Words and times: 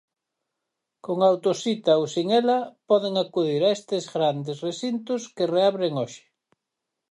Con 1.05 1.17
autocita 1.31 1.91
ou 1.99 2.05
sen 2.13 2.27
ela 2.41 2.59
poden 2.89 3.13
acudir 3.23 3.61
a 3.65 3.71
estes 3.77 4.03
grandes 4.15 4.57
recintos 4.67 5.21
que 5.35 5.51
reabren 5.55 5.93
hoxe. 6.01 6.23